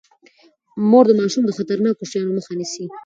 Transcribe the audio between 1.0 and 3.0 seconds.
د ماشوم د خطرناکو شيانو مخه نيسي.